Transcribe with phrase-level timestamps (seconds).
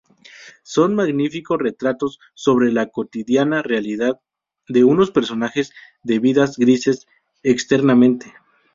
[0.63, 4.19] Son magníficos retratos sobre la cotidiana realidad
[4.67, 7.05] de unos personajes de vidas grises
[7.43, 8.33] externamente.